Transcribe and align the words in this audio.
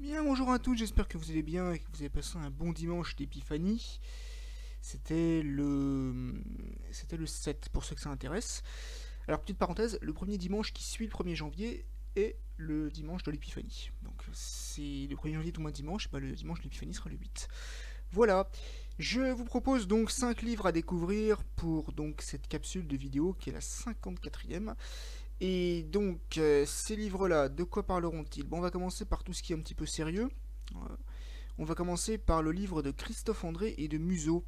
Bien, 0.00 0.24
bonjour 0.24 0.50
à 0.50 0.58
tous, 0.58 0.76
j'espère 0.76 1.08
que 1.08 1.18
vous 1.18 1.30
allez 1.30 1.42
bien 1.42 1.72
et 1.72 1.78
que 1.78 1.84
vous 1.92 2.00
avez 2.00 2.08
passé 2.08 2.38
un 2.38 2.48
bon 2.48 2.72
dimanche 2.72 3.16
d'épiphanie. 3.16 4.00
C'était 4.80 5.42
le... 5.42 6.42
C'était 6.90 7.18
le 7.18 7.26
7 7.26 7.68
pour 7.68 7.84
ceux 7.84 7.96
que 7.96 8.00
ça 8.00 8.08
intéresse. 8.08 8.62
Alors, 9.28 9.42
petite 9.42 9.58
parenthèse, 9.58 9.98
le 10.00 10.14
premier 10.14 10.38
dimanche 10.38 10.72
qui 10.72 10.84
suit 10.84 11.04
le 11.04 11.12
1er 11.12 11.34
janvier 11.34 11.84
est 12.16 12.38
le 12.56 12.90
dimanche 12.90 13.24
de 13.24 13.30
l'épiphanie. 13.30 13.90
Donc, 14.00 14.24
c'est 14.32 15.06
le 15.06 15.16
1er 15.16 15.34
janvier 15.34 15.52
tout 15.52 15.60
mois 15.60 15.70
dimanche, 15.70 16.10
bah, 16.10 16.18
le 16.18 16.32
dimanche 16.32 16.60
de 16.60 16.64
l'épiphanie 16.64 16.94
sera 16.94 17.10
le 17.10 17.16
8. 17.16 17.48
Voilà, 18.12 18.50
je 18.98 19.20
vous 19.20 19.44
propose 19.44 19.86
donc 19.86 20.10
5 20.10 20.40
livres 20.40 20.64
à 20.64 20.72
découvrir 20.72 21.44
pour 21.56 21.92
donc 21.92 22.22
cette 22.22 22.48
capsule 22.48 22.88
de 22.88 22.96
vidéo 22.96 23.34
qui 23.34 23.50
est 23.50 23.52
la 23.52 23.60
54e. 23.60 24.74
Et 25.40 25.84
donc, 25.84 26.36
euh, 26.36 26.66
ces 26.66 26.96
livres-là, 26.96 27.48
de 27.48 27.64
quoi 27.64 27.86
parleront-ils? 27.86 28.44
Bon, 28.44 28.58
On 28.58 28.60
va 28.60 28.70
commencer 28.70 29.04
par 29.06 29.24
tout 29.24 29.32
ce 29.32 29.42
qui 29.42 29.52
est 29.52 29.56
un 29.56 29.60
petit 29.60 29.74
peu 29.74 29.86
sérieux. 29.86 30.30
Euh, 30.76 30.96
on 31.58 31.64
va 31.64 31.74
commencer 31.74 32.18
par 32.18 32.42
le 32.42 32.52
livre 32.52 32.82
de 32.82 32.90
Christophe 32.90 33.44
André 33.44 33.74
et 33.78 33.88
de 33.88 33.96
Museau. 33.96 34.44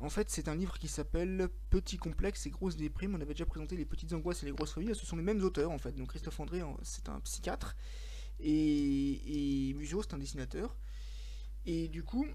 En 0.00 0.10
fait, 0.10 0.30
c'est 0.30 0.48
un 0.48 0.56
livre 0.56 0.78
qui 0.78 0.88
s'appelle 0.88 1.48
Petit 1.70 1.96
complexe 1.96 2.46
et 2.46 2.50
grosse 2.50 2.76
déprime. 2.76 3.14
On 3.14 3.20
avait 3.20 3.34
déjà 3.34 3.46
présenté 3.46 3.76
les 3.76 3.84
petites 3.84 4.12
angoisses 4.12 4.42
et 4.42 4.46
les 4.46 4.52
grosses 4.52 4.72
familles. 4.72 4.96
Ce 4.96 5.06
sont 5.06 5.16
les 5.16 5.22
mêmes 5.22 5.42
auteurs, 5.44 5.70
en 5.70 5.78
fait. 5.78 5.92
Donc, 5.92 6.08
Christophe 6.08 6.40
André, 6.40 6.60
c'est 6.82 7.08
un 7.08 7.20
psychiatre. 7.20 7.76
Et, 8.40 9.68
et 9.68 9.74
Museau, 9.74 10.02
c'est 10.02 10.14
un 10.14 10.18
dessinateur. 10.18 10.76
Et 11.66 11.86
du 11.86 12.02
coup, 12.02 12.26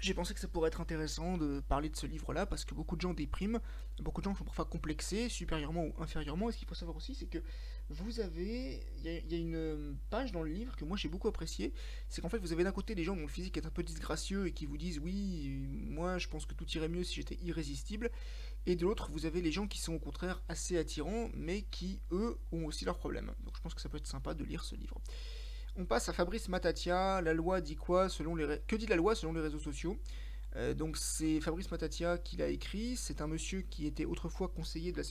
j'ai 0.00 0.14
pensé 0.14 0.34
que 0.34 0.40
ça 0.40 0.48
pourrait 0.48 0.68
être 0.68 0.80
intéressant 0.80 1.38
de 1.38 1.60
parler 1.60 1.88
de 1.88 1.96
ce 1.96 2.06
livre-là 2.06 2.46
parce 2.46 2.64
que 2.64 2.74
beaucoup 2.74 2.96
de 2.96 3.00
gens 3.00 3.14
dépriment, 3.14 3.60
beaucoup 4.00 4.20
de 4.20 4.26
gens 4.26 4.34
sont 4.34 4.44
parfois 4.44 4.64
complexés, 4.64 5.28
supérieurement 5.28 5.84
ou 5.84 5.94
inférieurement. 6.02 6.48
Et 6.48 6.52
ce 6.52 6.58
qu'il 6.58 6.68
faut 6.68 6.74
savoir 6.74 6.96
aussi, 6.96 7.14
c'est 7.14 7.26
que 7.26 7.38
vous 7.88 8.20
avez. 8.20 8.80
Il 8.98 9.04
y, 9.04 9.34
a 9.34 9.38
une 9.38 9.96
page 10.10 10.32
dans 10.32 10.42
le 10.42 10.50
livre 10.50 10.76
que 10.76 10.84
moi 10.84 10.96
j'ai 10.96 11.08
beaucoup 11.08 11.28
apprécié. 11.28 11.72
C'est 12.08 12.20
qu'en 12.20 12.28
fait, 12.28 12.38
vous 12.38 12.52
avez 12.52 12.64
d'un 12.64 12.72
côté 12.72 12.94
des 12.94 13.04
gens 13.04 13.14
dont 13.14 13.22
le 13.22 13.28
physique 13.28 13.56
est 13.56 13.66
un 13.66 13.70
peu 13.70 13.82
disgracieux 13.82 14.46
et 14.46 14.52
qui 14.52 14.66
vous 14.66 14.76
disent 14.76 14.98
Oui, 14.98 15.84
moi 15.88 16.18
je 16.18 16.28
pense 16.28 16.46
que 16.46 16.54
tout 16.54 16.68
irait 16.72 16.88
mieux 16.88 17.04
si 17.04 17.14
j'étais 17.14 17.38
irrésistible. 17.42 18.10
Et 18.66 18.74
de 18.74 18.82
l'autre, 18.82 19.10
vous 19.12 19.26
avez 19.26 19.40
les 19.40 19.52
gens 19.52 19.68
qui 19.68 19.78
sont 19.78 19.94
au 19.94 20.00
contraire 20.00 20.42
assez 20.48 20.76
attirants, 20.76 21.30
mais 21.34 21.62
qui, 21.62 22.00
eux, 22.10 22.36
ont 22.50 22.64
aussi 22.66 22.84
leurs 22.84 22.98
problèmes. 22.98 23.32
Donc 23.44 23.56
je 23.56 23.62
pense 23.62 23.74
que 23.74 23.80
ça 23.80 23.88
peut 23.88 23.98
être 23.98 24.08
sympa 24.08 24.34
de 24.34 24.42
lire 24.42 24.64
ce 24.64 24.74
livre. 24.74 25.00
On 25.78 25.84
passe 25.84 26.08
à 26.08 26.14
Fabrice 26.14 26.48
Matatia. 26.48 27.20
La 27.20 27.34
loi 27.34 27.60
dit 27.60 27.76
quoi 27.76 28.08
selon 28.08 28.34
les 28.34 28.60
Que 28.66 28.76
dit 28.76 28.86
la 28.86 28.96
loi 28.96 29.14
selon 29.14 29.34
les 29.34 29.42
réseaux 29.42 29.58
sociaux 29.58 29.98
euh, 30.56 30.72
Donc 30.72 30.96
c'est 30.96 31.38
Fabrice 31.40 31.70
Matatia 31.70 32.16
qui 32.16 32.38
l'a 32.38 32.48
écrit. 32.48 32.96
C'est 32.96 33.20
un 33.20 33.26
monsieur 33.26 33.60
qui 33.60 33.86
était 33.86 34.06
autrefois 34.06 34.48
conseiller 34.48 34.92
de 34.92 35.02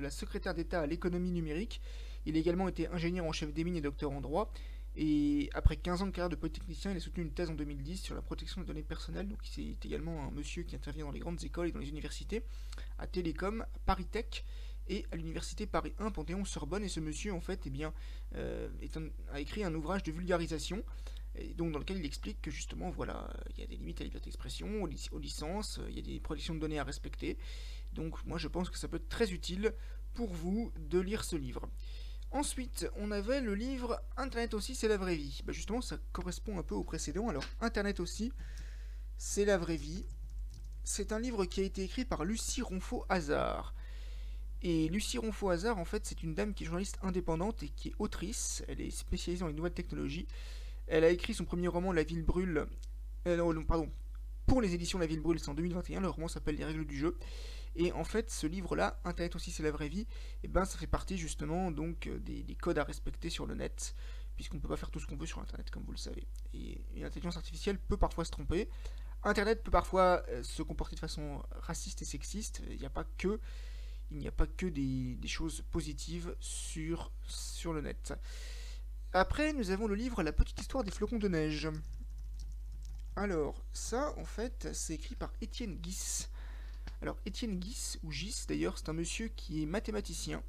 la, 0.00 0.10
secrétaire 0.10 0.52
d'État 0.52 0.82
à 0.82 0.86
l'économie 0.86 1.30
numérique. 1.30 1.80
Il 2.26 2.36
a 2.36 2.38
également 2.38 2.68
été 2.68 2.88
ingénieur 2.88 3.24
en 3.24 3.32
chef 3.32 3.54
des 3.54 3.64
mines 3.64 3.76
et 3.76 3.80
docteur 3.80 4.10
en 4.10 4.20
droit. 4.20 4.52
Et 4.96 5.48
après 5.54 5.76
15 5.76 6.02
ans 6.02 6.06
de 6.06 6.10
carrière 6.10 6.28
de 6.28 6.36
polytechnicien, 6.36 6.90
il 6.90 6.98
a 6.98 7.00
soutenu 7.00 7.22
une 7.22 7.32
thèse 7.32 7.48
en 7.48 7.54
2010 7.54 7.96
sur 7.96 8.14
la 8.14 8.20
protection 8.20 8.60
des 8.60 8.66
données 8.66 8.82
personnelles. 8.82 9.28
Donc 9.28 9.38
c'est 9.44 9.82
également 9.82 10.26
un 10.26 10.30
monsieur 10.30 10.64
qui 10.64 10.76
intervient 10.76 11.06
dans 11.06 11.12
les 11.12 11.20
grandes 11.20 11.42
écoles 11.42 11.68
et 11.68 11.72
dans 11.72 11.80
les 11.80 11.88
universités, 11.88 12.42
à 12.98 13.06
Télécom, 13.06 13.62
à 13.62 13.78
Paris 13.86 14.04
Tech 14.04 14.44
et 14.88 15.06
à 15.12 15.16
l'université 15.16 15.66
Paris 15.66 15.94
1 15.98 16.10
Panthéon-Sorbonne. 16.10 16.84
Et 16.84 16.88
ce 16.88 17.00
monsieur, 17.00 17.32
en 17.32 17.40
fait, 17.40 17.60
eh 17.66 17.70
bien, 17.70 17.92
euh, 18.36 18.68
a 19.32 19.40
écrit 19.40 19.64
un 19.64 19.74
ouvrage 19.74 20.02
de 20.02 20.12
vulgarisation. 20.12 20.84
Donc 21.56 21.72
dans 21.72 21.78
lequel 21.78 21.96
il 21.96 22.04
explique 22.04 22.42
que 22.42 22.50
justement 22.50 22.90
voilà 22.90 23.32
il 23.54 23.60
y 23.60 23.62
a 23.62 23.66
des 23.66 23.76
limites 23.76 24.02
à 24.02 24.04
la 24.04 24.08
liberté 24.08 24.26
d'expression, 24.26 24.82
aux, 24.82 25.18
licences, 25.18 25.80
il 25.88 25.96
y 25.96 25.98
a 25.98 26.02
des 26.02 26.20
protections 26.20 26.54
de 26.54 26.60
données 26.60 26.78
à 26.78 26.84
respecter. 26.84 27.38
Donc 27.94 28.22
moi 28.26 28.36
je 28.36 28.48
pense 28.48 28.68
que 28.68 28.76
ça 28.76 28.86
peut 28.86 28.96
être 28.96 29.08
très 29.08 29.32
utile 29.32 29.72
pour 30.12 30.30
vous 30.30 30.72
de 30.78 30.98
lire 30.98 31.24
ce 31.24 31.36
livre. 31.36 31.70
Ensuite, 32.32 32.88
on 32.96 33.10
avait 33.10 33.42
le 33.42 33.54
livre 33.54 34.00
Internet 34.16 34.54
aussi, 34.54 34.74
c'est 34.74 34.88
la 34.88 34.96
vraie 34.96 35.16
vie. 35.16 35.42
Bah, 35.44 35.52
justement, 35.52 35.82
ça 35.82 35.98
correspond 36.12 36.58
un 36.58 36.62
peu 36.62 36.74
au 36.74 36.82
précédent. 36.82 37.28
Alors, 37.28 37.44
Internet 37.60 38.00
aussi, 38.00 38.32
c'est 39.18 39.44
la 39.44 39.58
vraie 39.58 39.76
vie. 39.76 40.06
C'est 40.82 41.12
un 41.12 41.20
livre 41.20 41.44
qui 41.44 41.60
a 41.60 41.64
été 41.64 41.82
écrit 41.82 42.06
par 42.06 42.24
Lucie 42.24 42.62
Ronfaux-Hazard. 42.62 43.74
Et 44.62 44.88
Lucie 44.88 45.18
Ronfaux-Hazard, 45.18 45.78
en 45.78 45.84
fait, 45.84 46.06
c'est 46.06 46.22
une 46.22 46.34
dame 46.34 46.54
qui 46.54 46.62
est 46.62 46.66
journaliste 46.66 46.98
indépendante 47.02 47.62
et 47.64 47.68
qui 47.68 47.88
est 47.88 47.94
autrice. 47.98 48.64
Elle 48.68 48.80
est 48.80 48.90
spécialisée 48.90 49.40
dans 49.40 49.48
les 49.48 49.54
nouvelles 49.54 49.74
technologies. 49.74 50.28
Elle 50.86 51.04
a 51.04 51.10
écrit 51.10 51.34
son 51.34 51.44
premier 51.44 51.68
roman, 51.68 51.92
La 51.92 52.04
ville 52.04 52.22
brûle. 52.22 52.66
Euh, 53.26 53.62
pardon. 53.64 53.90
Pour 54.46 54.62
les 54.62 54.74
éditions 54.74 54.98
La 54.98 55.06
ville 55.06 55.20
brûle, 55.20 55.40
c'est 55.40 55.48
en 55.48 55.54
2021. 55.54 56.00
Le 56.00 56.08
roman 56.08 56.28
s'appelle 56.28 56.54
Les 56.54 56.64
règles 56.64 56.86
du 56.86 56.96
jeu. 56.96 57.16
Et 57.74 57.90
en 57.92 58.04
fait, 58.04 58.30
ce 58.30 58.46
livre-là, 58.46 59.00
Internet 59.04 59.34
aussi, 59.34 59.50
c'est 59.50 59.62
la 59.62 59.70
vraie 59.72 59.88
vie. 59.88 60.02
Et 60.02 60.06
eh 60.44 60.48
ben, 60.48 60.64
ça 60.64 60.78
fait 60.78 60.86
partie 60.86 61.16
justement 61.16 61.70
donc 61.70 62.06
euh, 62.06 62.18
des, 62.20 62.56
codes 62.60 62.78
à 62.78 62.84
respecter 62.84 63.30
sur 63.30 63.46
le 63.46 63.54
net, 63.54 63.94
puisqu'on 64.36 64.58
ne 64.58 64.62
peut 64.62 64.68
pas 64.68 64.76
faire 64.76 64.90
tout 64.90 65.00
ce 65.00 65.06
qu'on 65.06 65.16
veut 65.16 65.26
sur 65.26 65.40
Internet, 65.40 65.70
comme 65.70 65.82
vous 65.84 65.92
le 65.92 65.98
savez. 65.98 66.26
Et 66.52 66.84
une 66.94 67.04
intelligence 67.04 67.36
artificielle 67.36 67.78
peut 67.78 67.96
parfois 67.96 68.24
se 68.24 68.30
tromper. 68.30 68.68
Internet 69.24 69.62
peut 69.62 69.70
parfois 69.70 70.22
euh, 70.28 70.42
se 70.42 70.62
comporter 70.62 70.94
de 70.96 71.00
façon 71.00 71.42
raciste 71.52 72.02
et 72.02 72.04
sexiste. 72.04 72.62
Il 72.70 72.78
n'y 72.78 72.86
a 72.86 72.90
pas 72.90 73.04
que 73.18 73.40
il 74.12 74.18
n'y 74.18 74.28
a 74.28 74.32
pas 74.32 74.46
que 74.46 74.66
des, 74.66 75.16
choses 75.26 75.62
positives 75.70 76.34
sur, 76.40 77.10
le 77.72 77.80
net. 77.80 78.12
Après, 79.12 79.52
nous 79.52 79.70
avons 79.70 79.86
le 79.86 79.94
livre 79.94 80.22
La 80.22 80.32
petite 80.32 80.60
histoire 80.60 80.84
des 80.84 80.90
flocons 80.90 81.18
de 81.18 81.28
neige. 81.28 81.68
Alors, 83.16 83.62
ça, 83.72 84.14
en 84.18 84.24
fait, 84.24 84.68
c'est 84.72 84.94
écrit 84.94 85.14
par 85.14 85.32
Étienne 85.40 85.76
Guis. 85.76 86.28
Alors, 87.00 87.16
Étienne 87.26 87.58
Guis, 87.58 87.98
ou 88.02 88.12
Gis 88.12 88.44
d'ailleurs, 88.48 88.78
c'est 88.78 88.88
un 88.88 88.94
monsieur 88.94 89.28
qui 89.28 89.62
est 89.62 89.66
mathématicien, 89.66 90.42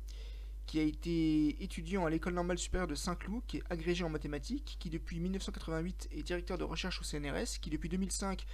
qui 0.66 0.80
a 0.80 0.84
été 0.84 1.62
étudiant 1.64 2.06
à 2.06 2.10
l'école 2.10 2.34
normale 2.34 2.58
supérieure 2.58 2.88
de 2.88 2.96
Saint-Cloud, 2.96 3.44
qui 3.48 3.58
est 3.58 3.64
agrégé 3.70 4.04
en 4.04 4.10
mathématiques, 4.10 4.78
qui 4.80 4.90
depuis 4.90 5.20
1988 5.20 6.10
est 6.12 6.24
directeur 6.24 6.58
de 6.58 6.64
recherche 6.64 7.02
au 7.02 7.04
CNRS, 7.04 7.60
qui 7.62 7.70
depuis 7.70 7.90
2005 7.90 8.46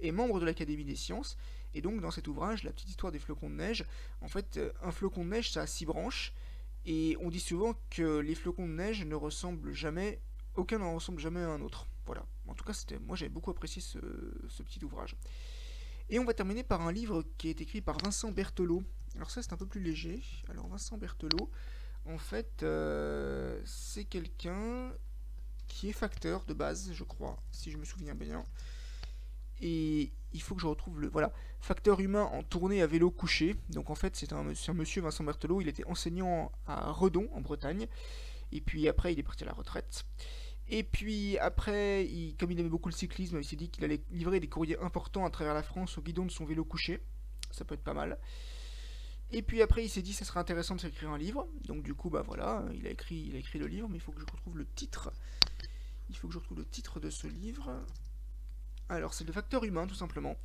est 0.00 0.12
membre 0.12 0.40
de 0.40 0.46
l'Académie 0.46 0.84
des 0.84 0.96
sciences, 0.96 1.36
et 1.74 1.80
donc 1.80 2.00
dans 2.00 2.10
cet 2.10 2.28
ouvrage, 2.28 2.64
la 2.64 2.72
petite 2.72 2.88
histoire 2.88 3.12
des 3.12 3.18
flocons 3.18 3.50
de 3.50 3.56
neige, 3.56 3.84
en 4.20 4.28
fait, 4.28 4.56
euh, 4.56 4.72
un 4.82 4.90
flocon 4.90 5.24
de 5.24 5.30
neige, 5.30 5.52
ça 5.52 5.62
a 5.62 5.66
six 5.66 5.84
branches, 5.84 6.32
et 6.86 7.16
on 7.20 7.28
dit 7.28 7.40
souvent 7.40 7.74
que 7.90 8.18
les 8.18 8.34
flocons 8.34 8.66
de 8.66 8.72
neige 8.72 9.04
ne 9.04 9.14
ressemblent 9.14 9.72
jamais, 9.72 10.20
aucun 10.54 10.78
n'en 10.78 10.94
ressemble 10.94 11.20
jamais 11.20 11.40
à 11.40 11.48
un 11.48 11.60
autre. 11.60 11.86
Voilà. 12.06 12.24
En 12.46 12.54
tout 12.54 12.64
cas, 12.64 12.72
c'était, 12.72 12.98
moi 12.98 13.16
j'avais 13.16 13.28
beaucoup 13.28 13.50
apprécié 13.50 13.82
ce, 13.82 13.98
petit 14.62 14.82
ouvrage. 14.82 15.14
Et 16.10 16.18
on 16.18 16.24
va 16.24 16.34
terminer 16.34 16.62
par 16.62 16.82
un 16.82 16.92
livre 16.92 17.24
qui 17.36 17.48
est 17.48 17.60
écrit 17.60 17.80
par 17.80 17.98
Vincent 17.98 18.32
Berthelot. 18.32 18.82
Alors 19.16 19.30
ça, 19.30 19.42
c'est 19.42 19.52
un 19.52 19.56
peu 19.56 19.66
plus 19.66 19.82
léger. 19.82 20.22
Alors 20.48 20.66
Vincent 20.68 20.96
Berthelot, 20.96 21.50
en 22.06 22.18
fait, 22.18 22.62
euh, 22.62 23.60
c'est 23.64 24.04
quelqu'un 24.04 24.92
qui 25.66 25.90
est 25.90 25.92
facteur 25.92 26.44
de 26.46 26.54
base, 26.54 26.92
je 26.92 27.04
crois, 27.04 27.36
si 27.50 27.70
je 27.70 27.76
me 27.76 27.84
souviens 27.84 28.14
bien. 28.14 28.42
Et 29.60 30.12
il 30.32 30.42
faut 30.42 30.54
que 30.54 30.62
je 30.62 30.66
retrouve 30.66 31.00
le. 31.00 31.08
Voilà. 31.08 31.32
Facteur 31.60 32.00
humain 32.00 32.22
en 32.22 32.42
tournée 32.42 32.80
à 32.80 32.86
vélo 32.86 33.10
couché. 33.10 33.56
Donc 33.70 33.90
en 33.90 33.94
fait, 33.94 34.16
c'est 34.16 34.32
un, 34.32 34.44
monsieur 34.44 35.02
Vincent 35.02 35.24
Berthelot. 35.24 35.60
Il 35.60 35.68
était 35.68 35.84
enseignant 35.86 36.52
à 36.66 36.90
Redon, 36.90 37.28
en 37.34 37.40
Bretagne. 37.40 37.86
Et 38.52 38.60
puis 38.60 38.88
après, 38.88 39.12
il 39.12 39.18
est 39.18 39.24
parti 39.24 39.44
à 39.44 39.46
la 39.46 39.52
retraite. 39.52 40.04
Et 40.70 40.82
puis 40.82 41.38
après, 41.38 42.08
comme 42.38 42.50
il 42.50 42.60
aimait 42.60 42.68
beaucoup 42.68 42.88
le 42.88 42.94
cyclisme, 42.94 43.38
il 43.38 43.44
s'est 43.44 43.56
dit 43.56 43.70
qu'il 43.70 43.84
allait 43.84 44.02
livrer 44.10 44.38
des 44.38 44.48
courriers 44.48 44.78
importants 44.80 45.24
à 45.24 45.30
travers 45.30 45.54
la 45.54 45.62
France 45.62 45.96
au 45.96 46.02
guidon 46.02 46.26
de 46.26 46.30
son 46.30 46.44
vélo 46.44 46.64
couché. 46.64 47.00
Ça 47.50 47.64
peut 47.64 47.74
être 47.74 47.84
pas 47.84 47.94
mal. 47.94 48.18
Et 49.30 49.42
puis 49.42 49.62
après, 49.62 49.84
il 49.84 49.88
s'est 49.88 50.02
dit, 50.02 50.12
ça 50.12 50.24
serait 50.24 50.40
intéressant 50.40 50.74
de 50.74 50.80
s'écrire 50.80 51.10
un 51.10 51.18
livre. 51.18 51.48
Donc 51.66 51.82
du 51.82 51.94
coup, 51.94 52.10
bah 52.10 52.22
voilà, 52.22 52.64
il 52.74 52.86
a 52.86 52.90
écrit, 52.90 53.26
il 53.28 53.36
a 53.36 53.38
écrit 53.38 53.58
le 53.58 53.66
livre, 53.66 53.88
mais 53.88 53.96
il 53.96 54.00
faut 54.00 54.12
que 54.12 54.20
je 54.20 54.26
retrouve 54.26 54.56
le 54.56 54.66
titre. 54.66 55.10
Il 56.10 56.16
faut 56.16 56.28
que 56.28 56.34
je 56.34 56.38
retrouve 56.38 56.58
le 56.58 56.66
titre 56.66 57.00
de 57.00 57.10
ce 57.10 57.26
livre. 57.26 57.70
Alors 58.88 59.12
c'est 59.12 59.24
le 59.24 59.32
facteur 59.32 59.64
humain 59.64 59.86
tout 59.86 59.94
simplement. 59.94 60.36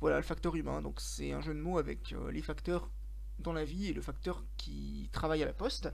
Voilà 0.00 0.16
le 0.16 0.22
facteur 0.22 0.54
humain, 0.54 0.80
donc 0.80 1.00
c'est 1.00 1.32
un 1.32 1.40
jeu 1.40 1.52
de 1.52 1.58
mots 1.58 1.78
avec 1.78 2.12
euh, 2.12 2.30
les 2.30 2.42
facteurs 2.42 2.88
dans 3.40 3.52
la 3.52 3.64
vie 3.64 3.88
et 3.88 3.92
le 3.92 4.00
facteur 4.00 4.44
qui 4.56 5.08
travaille 5.12 5.42
à 5.42 5.46
la 5.46 5.52
poste. 5.52 5.88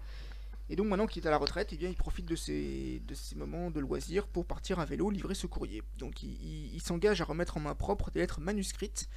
Et 0.70 0.76
donc 0.76 0.86
maintenant 0.86 1.06
qu'il 1.06 1.22
est 1.22 1.26
à 1.26 1.30
la 1.30 1.36
retraite, 1.36 1.70
eh 1.72 1.76
bien, 1.76 1.88
il 1.88 1.96
profite 1.96 2.26
de 2.26 2.36
ces, 2.36 3.02
de 3.06 3.14
ces 3.14 3.34
moments 3.34 3.70
de 3.70 3.80
loisir 3.80 4.26
pour 4.26 4.46
partir 4.46 4.78
à 4.78 4.84
vélo 4.84 5.10
livrer 5.10 5.34
ce 5.34 5.46
courrier. 5.46 5.82
Donc 5.98 6.22
il, 6.22 6.80
s'engage 6.80 7.20
à 7.20 7.24
remettre 7.24 7.56
en 7.56 7.60
main 7.60 7.74
propre 7.74 8.10
des 8.10 8.20
lettres 8.20 8.40
manuscrites. 8.40 9.08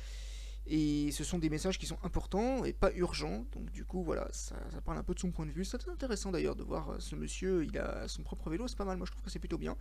Et 0.70 1.12
ce 1.12 1.24
sont 1.24 1.40
des 1.40 1.50
messages 1.50 1.80
qui 1.80 1.86
sont 1.86 1.98
importants 2.04 2.66
et 2.66 2.74
pas 2.74 2.92
urgents. 2.94 3.46
Donc 3.54 3.72
du 3.72 3.86
coup, 3.86 4.04
voilà, 4.04 4.28
ça, 4.34 4.58
ça 4.74 4.82
parle 4.82 4.98
un 4.98 5.04
peu 5.04 5.14
de 5.14 5.20
son 5.20 5.32
point 5.32 5.46
de 5.46 5.52
vue. 5.52 5.64
C'est 5.64 5.88
intéressant 5.88 6.32
d'ailleurs 6.32 6.58
de 6.58 6.64
voir 6.64 6.90
euh, 6.90 7.00
ce 7.00 7.16
monsieur, 7.16 7.64
il 7.64 7.78
a 7.78 8.10
son 8.10 8.24
propre 8.24 8.50
vélo, 8.50 8.68
c'est 8.68 8.78
pas 8.78 8.84
mal, 8.84 8.98
moi 8.98 9.06
je 9.06 9.12
trouve 9.12 9.24
que 9.24 9.30
c'est 9.30 9.40
plutôt 9.40 9.58
bien. 9.58 9.78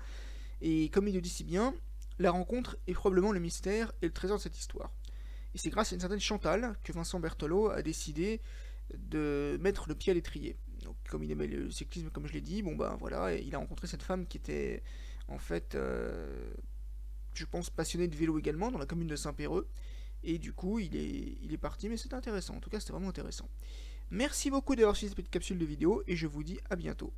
Et 0.61 0.88
comme 0.90 1.08
il 1.08 1.14
le 1.14 1.20
dit 1.20 1.29
si 1.29 1.43
bien, 1.43 1.75
la 2.20 2.31
rencontre 2.31 2.76
est 2.87 2.94
probablement 2.94 3.32
le 3.32 3.40
mystère 3.40 3.93
et 4.00 4.06
le 4.06 4.12
trésor 4.12 4.37
de 4.38 4.43
cette 4.43 4.58
histoire. 4.58 4.93
Et 5.55 5.58
c'est 5.58 5.70
grâce 5.70 5.93
à 5.93 5.94
une 5.96 6.00
certaine 6.00 6.20
Chantal 6.20 6.76
que 6.85 6.93
Vincent 6.93 7.19
Berthelot 7.19 7.70
a 7.70 7.82
décidé 7.82 8.40
de 8.94 9.58
mettre 9.61 9.88
le 9.88 9.94
pied 9.94 10.11
à 10.12 10.14
l'étrier. 10.14 10.56
Comme 11.08 11.25
il 11.25 11.31
aimait 11.31 11.47
le 11.47 11.70
cyclisme, 11.70 12.11
comme 12.11 12.26
je 12.26 12.32
l'ai 12.32 12.41
dit, 12.41 12.62
bon 12.62 12.75
ben 12.75 12.97
voilà, 12.99 13.35
il 13.35 13.55
a 13.55 13.58
rencontré 13.58 13.87
cette 13.87 14.03
femme 14.03 14.26
qui 14.26 14.37
était 14.38 14.82
en 15.29 15.38
fait, 15.38 15.75
euh, 15.75 16.50
je 17.35 17.44
pense, 17.44 17.70
passionnée 17.70 18.08
de 18.08 18.17
vélo 18.17 18.38
également 18.38 18.70
dans 18.70 18.79
la 18.79 18.87
commune 18.87 19.08
de 19.08 19.17
Saint-Péreux. 19.17 19.69
Et 20.23 20.38
du 20.38 20.53
coup, 20.53 20.79
il 20.79 20.97
est, 20.97 21.38
il 21.43 21.53
est 21.53 21.58
parti, 21.58 21.88
mais 21.88 21.97
c'est 21.97 22.14
intéressant. 22.14 22.56
En 22.56 22.61
tout 22.61 22.70
cas, 22.70 22.81
c'était 22.81 22.93
vraiment 22.93 23.08
intéressant. 23.08 23.49
Merci 24.11 24.50
beaucoup 24.50 24.76
d'avoir 24.76 24.97
suivi 24.97 25.11
cette 25.11 25.17
petite 25.17 25.31
capsule 25.31 25.58
de 25.58 25.64
vidéo 25.64 26.03
et 26.06 26.17
je 26.17 26.26
vous 26.26 26.44
dis 26.44 26.58
à 26.70 26.76
bientôt. 26.76 27.12